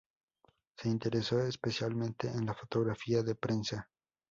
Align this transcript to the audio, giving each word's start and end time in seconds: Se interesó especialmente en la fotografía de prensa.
Se 0.79 0.89
interesó 0.89 1.41
especialmente 1.45 2.27
en 2.27 2.47
la 2.47 2.55
fotografía 2.55 3.21
de 3.21 3.35
prensa. 3.35 3.87